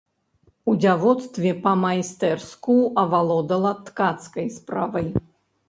[0.71, 5.07] У дзявоцтве па-майстэрску авалодала ткацкай справай.